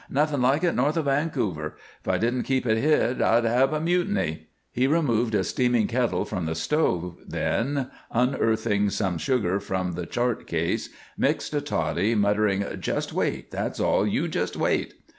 "Nothing 0.09 0.41
like 0.41 0.63
it 0.63 0.73
north 0.73 0.97
of 0.97 1.05
Vancouver. 1.05 1.75
If 2.01 2.07
I 2.07 2.17
didn't 2.17 2.41
keep 2.41 2.65
it 2.65 2.75
hid 2.81 3.21
I'd 3.21 3.43
have 3.43 3.71
a 3.71 3.79
mutiny." 3.79 4.47
He 4.71 4.87
removed 4.87 5.35
a 5.35 5.43
steaming 5.43 5.85
kettle 5.85 6.25
from 6.25 6.47
the 6.47 6.55
stove, 6.55 7.17
then, 7.27 7.87
unearthing 8.09 8.89
some 8.89 9.19
sugar 9.19 9.59
from 9.59 9.91
the 9.91 10.07
chart 10.07 10.47
case, 10.47 10.89
mixed 11.19 11.53
a 11.53 11.61
toddy, 11.61 12.15
muttering: 12.15 12.65
"Just 12.79 13.13
wait, 13.13 13.51
that's 13.51 13.79
all. 13.79 14.07
You 14.07 14.27
just 14.27 14.57
wait!" 14.57 14.95